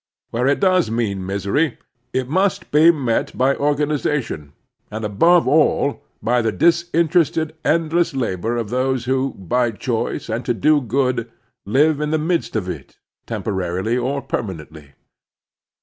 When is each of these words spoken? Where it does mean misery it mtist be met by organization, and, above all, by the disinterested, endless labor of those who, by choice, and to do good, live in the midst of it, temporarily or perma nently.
Where 0.31 0.47
it 0.47 0.59
does 0.59 0.89
mean 0.89 1.27
misery 1.27 1.77
it 2.11 2.27
mtist 2.27 2.71
be 2.71 2.89
met 2.89 3.37
by 3.37 3.55
organization, 3.55 4.53
and, 4.89 5.05
above 5.05 5.47
all, 5.47 6.01
by 6.23 6.41
the 6.41 6.51
disinterested, 6.51 7.53
endless 7.63 8.15
labor 8.15 8.57
of 8.57 8.71
those 8.71 9.05
who, 9.05 9.35
by 9.35 9.69
choice, 9.69 10.27
and 10.27 10.43
to 10.45 10.55
do 10.55 10.81
good, 10.81 11.29
live 11.67 12.01
in 12.01 12.09
the 12.09 12.17
midst 12.17 12.55
of 12.55 12.67
it, 12.67 12.97
temporarily 13.27 13.95
or 13.95 14.23
perma 14.23 14.65
nently. 14.65 14.93